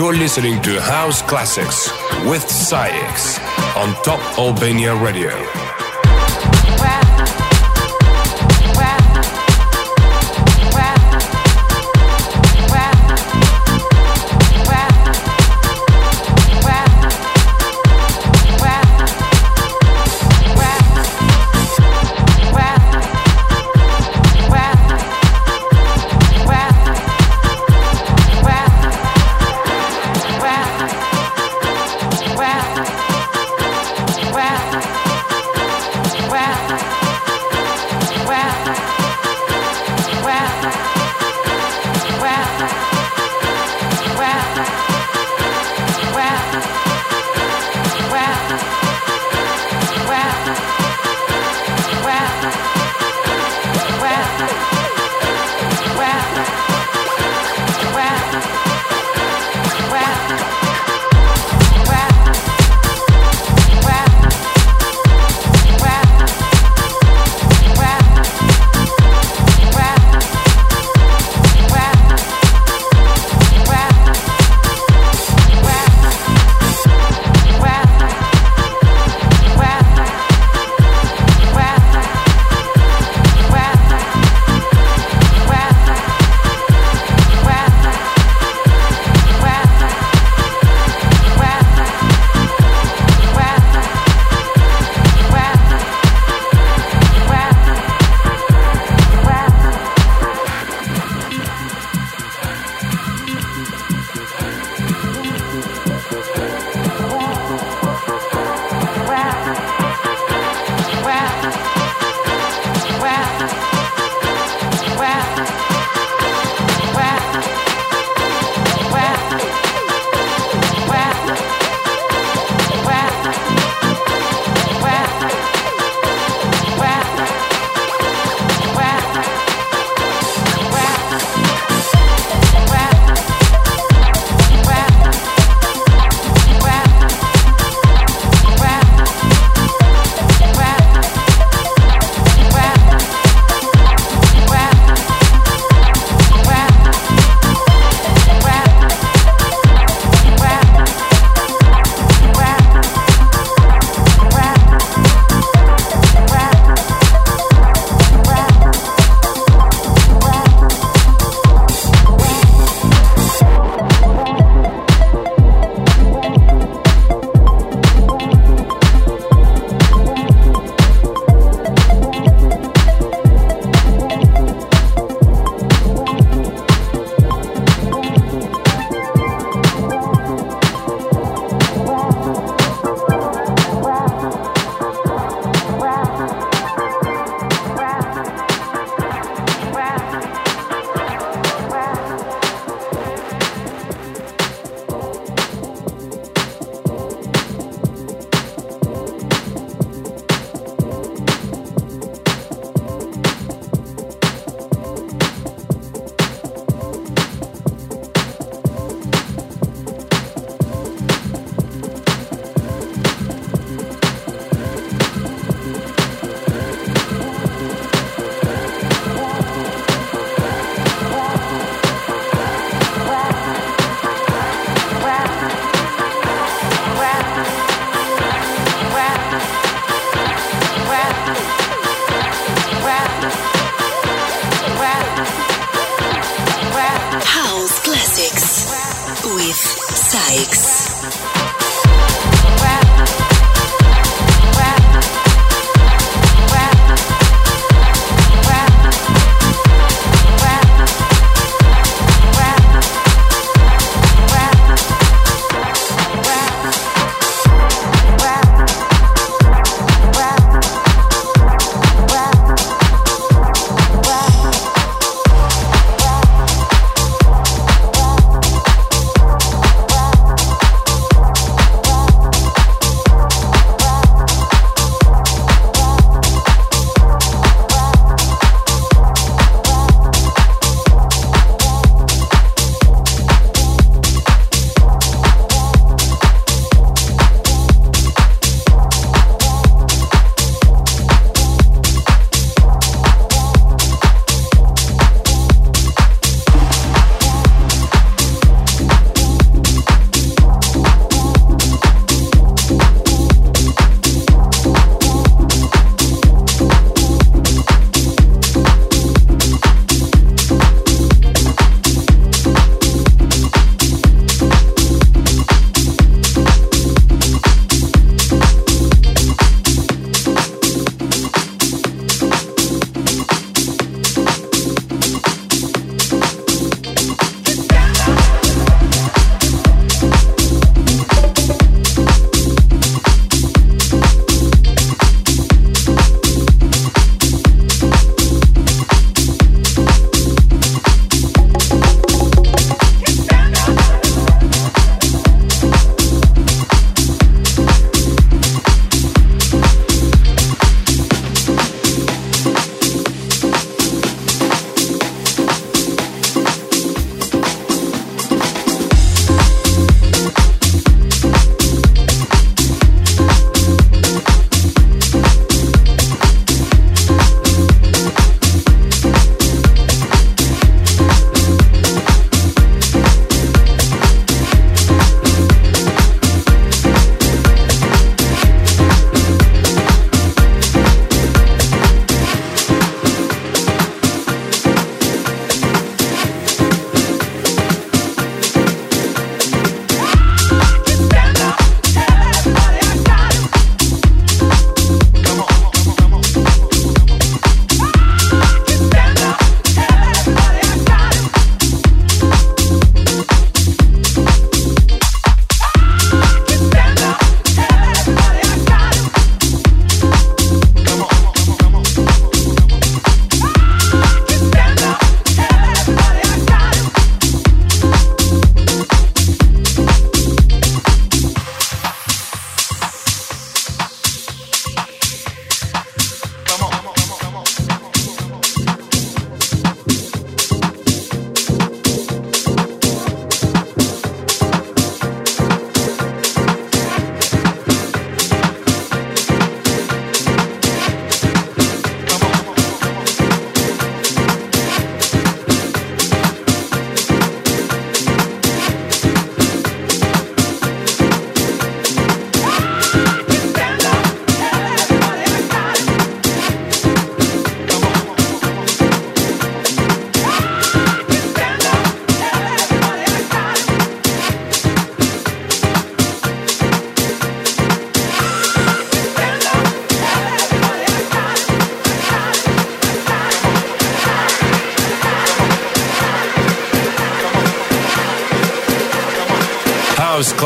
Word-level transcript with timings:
You're 0.00 0.14
listening 0.14 0.62
to 0.62 0.80
House 0.80 1.20
Classics 1.20 1.92
with 2.24 2.40
SAIX 2.48 3.38
on 3.76 3.92
Top 4.02 4.38
Albania 4.38 4.96
Radio. 4.96 5.59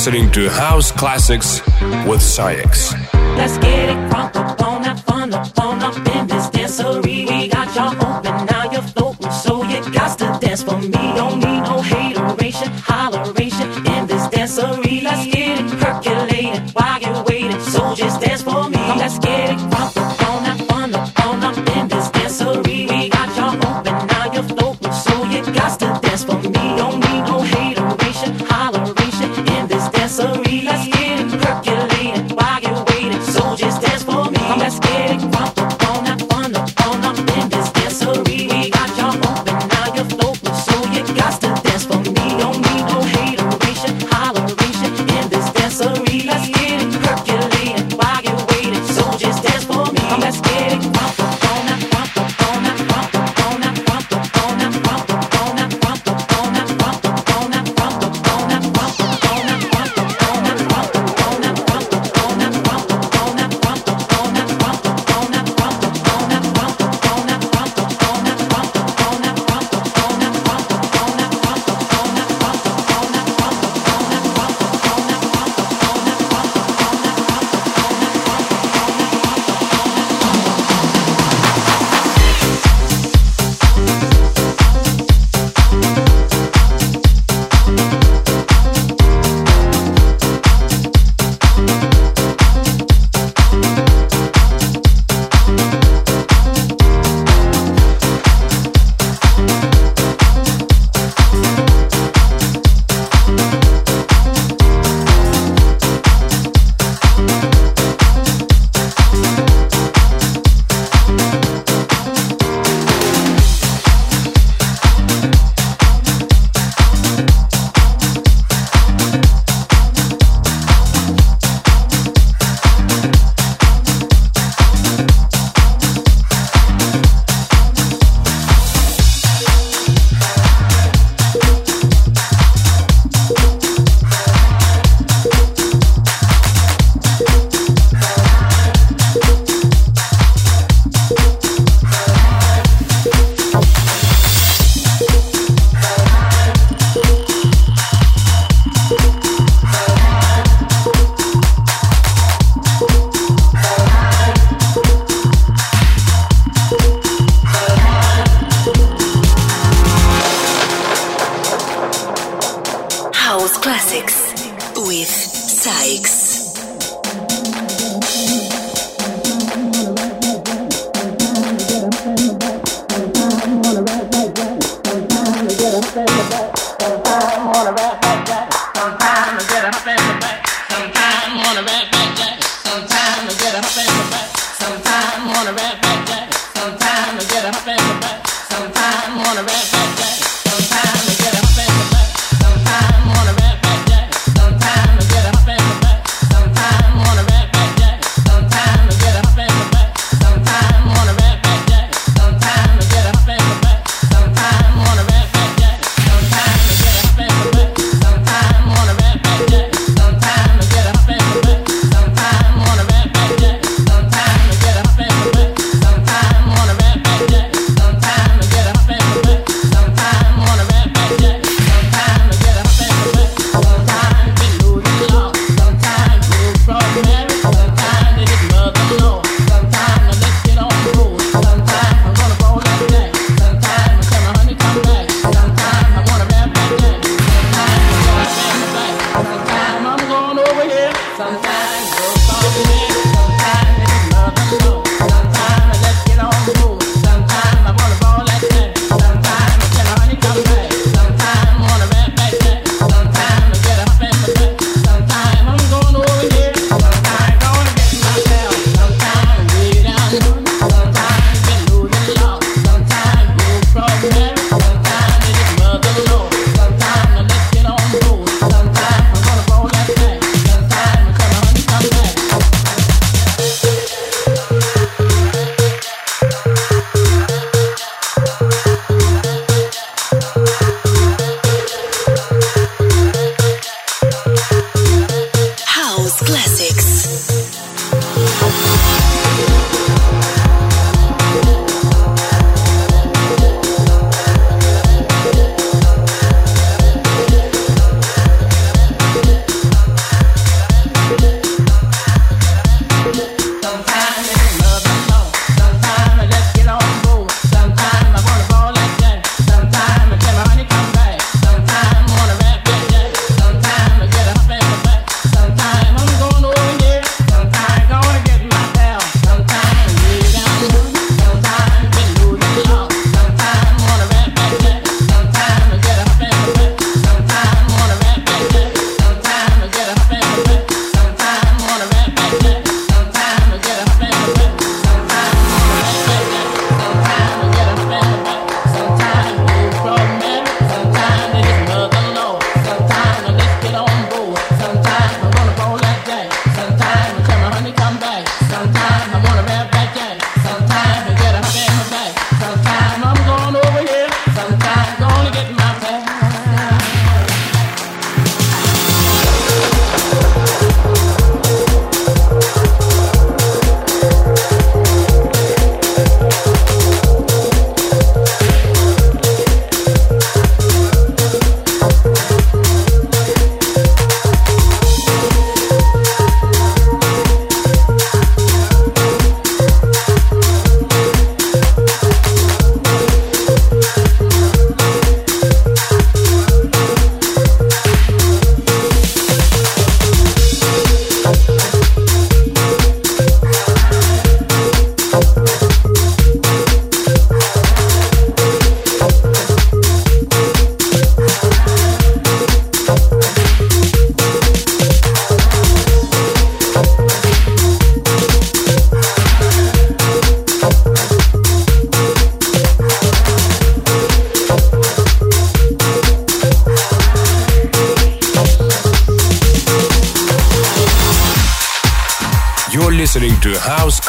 listening 0.00 0.32
to 0.32 0.48
House 0.48 0.90
Classics 0.90 1.60
with 2.06 2.22
SAIX. 2.22 2.94
Let's 3.36 3.58
get 3.58 3.90
it. 3.90 4.09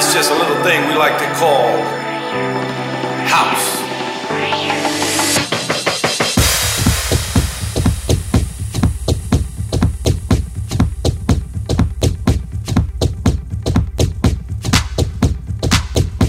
Is 0.00 0.14
just 0.14 0.30
a 0.30 0.34
little 0.34 0.62
thing 0.62 0.88
we 0.88 0.94
like 0.94 1.18
to 1.18 1.26
call 1.34 1.76
house. 3.28 3.80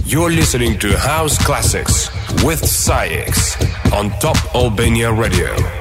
You're 0.05 0.31
listening 0.31 0.77
to 0.79 0.97
House 0.97 1.37
Classics 1.37 2.09
with 2.43 2.59
SAIX 2.59 3.55
on 3.93 4.09
Top 4.19 4.53
Albania 4.53 5.13
Radio. 5.13 5.80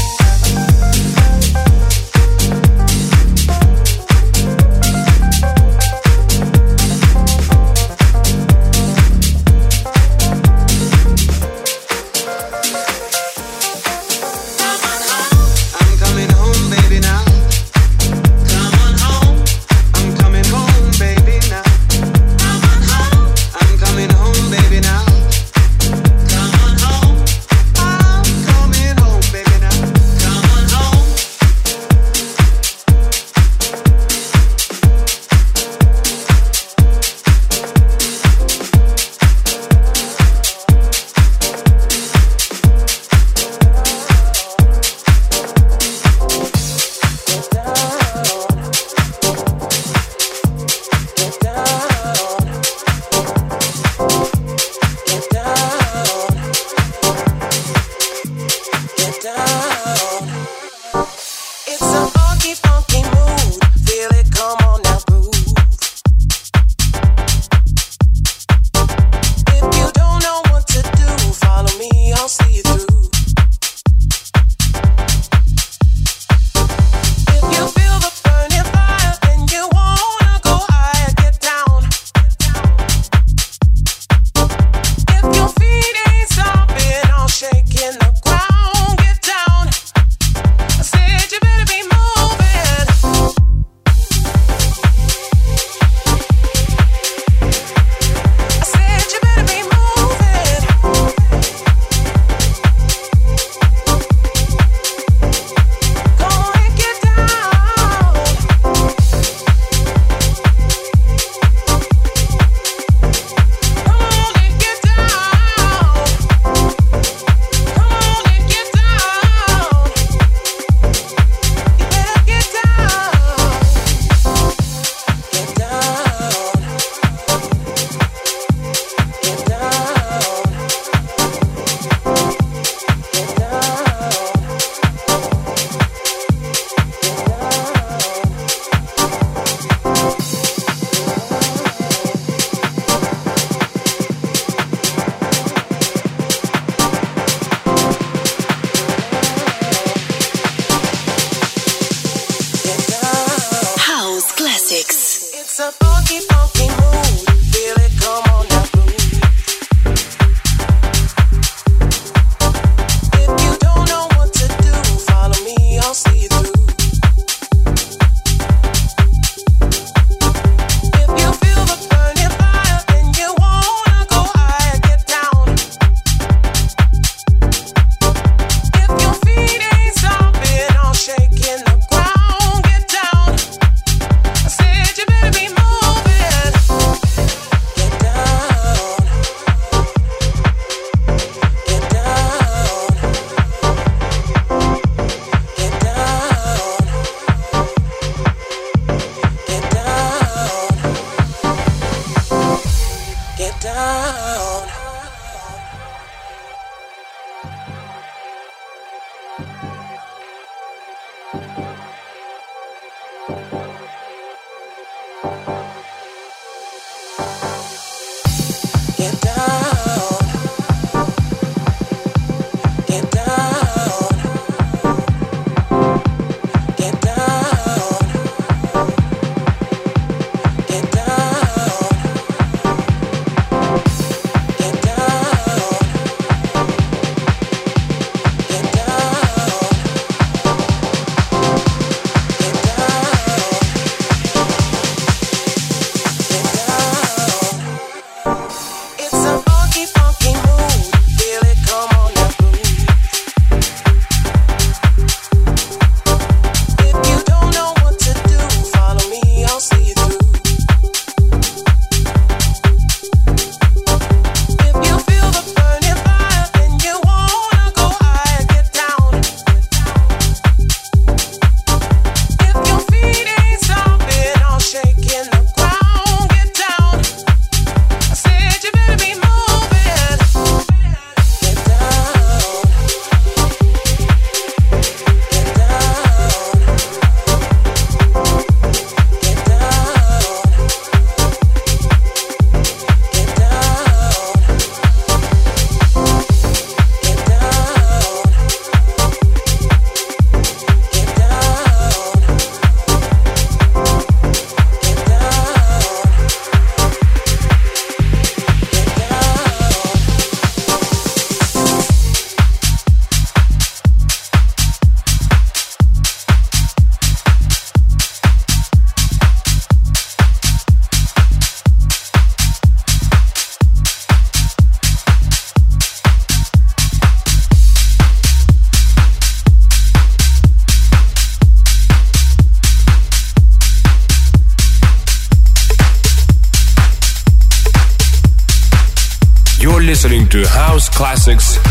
House 340.71 340.87
Classics 340.87 341.70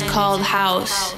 it's 0.00 0.10
called 0.12 0.40
House. 0.42 1.14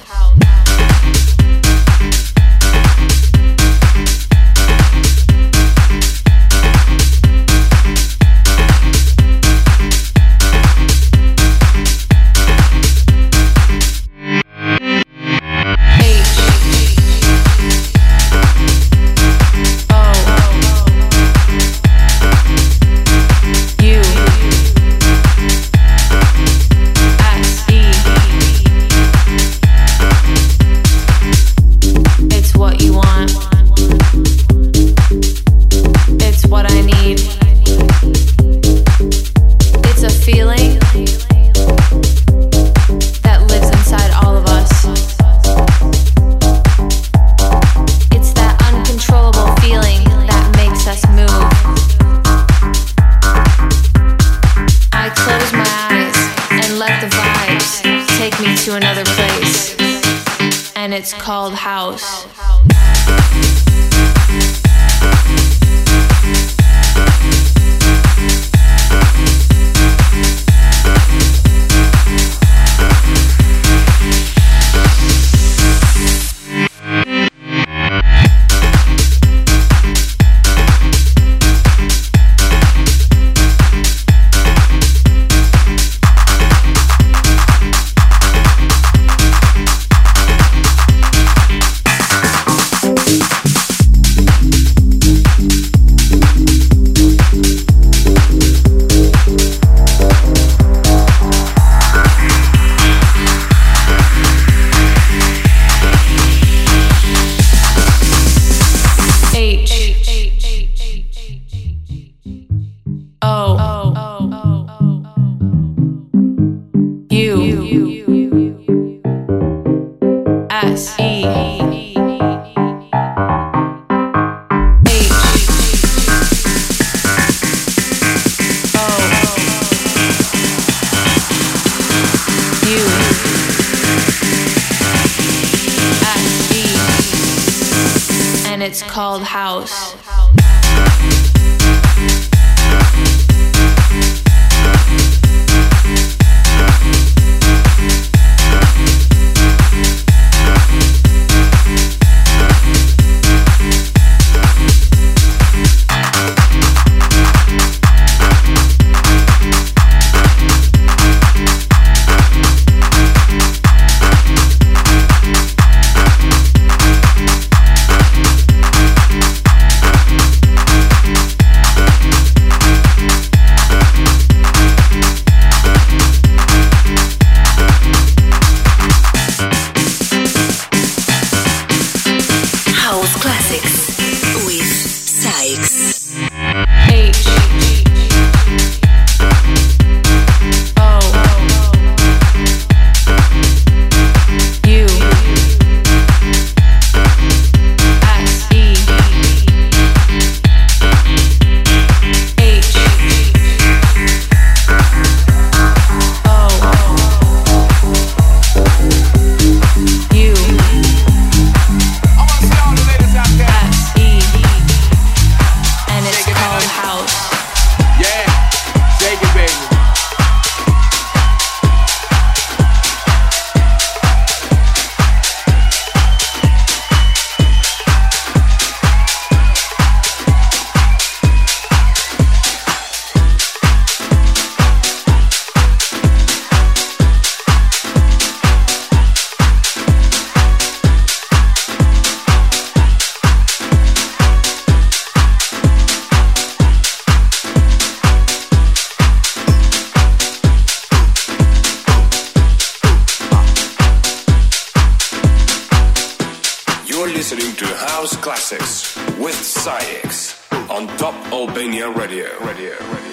listening 257.21 257.55
to 257.55 257.67
House 257.67 258.15
Classics 258.15 258.95
with 259.19 259.35
SAIX 259.35 260.51
on 260.71 260.87
Top 260.97 261.13
Albania 261.31 261.87
Radio. 261.87 262.25
Radio. 262.39 262.71
Radio. 262.79 263.10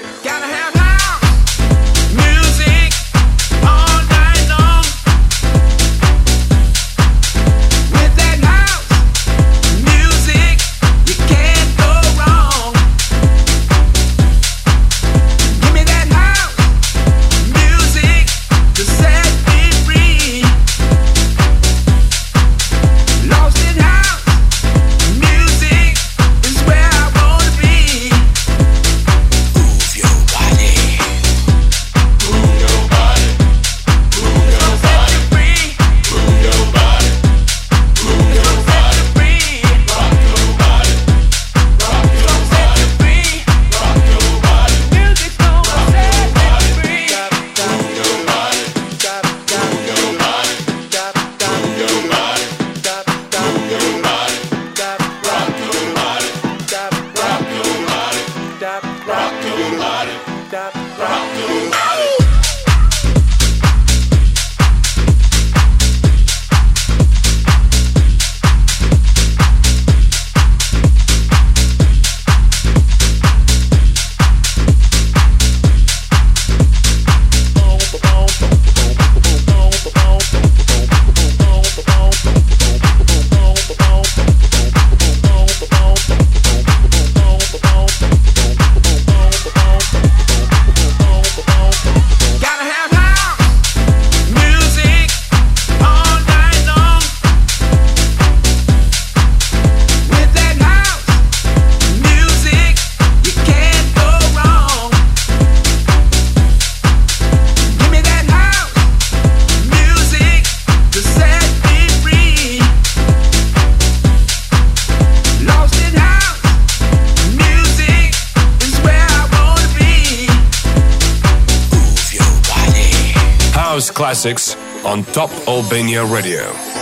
Top 125.12 125.30
Albania 125.48 126.04
Radio. 126.04 126.77